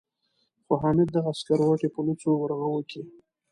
خو 0.65 0.73
حامد 0.83 1.07
دغه 1.17 1.31
سکروټې 1.39 1.89
په 1.93 1.99
لوڅو 2.05 2.31
ورغوو 2.37 2.81
کې. 2.89 3.01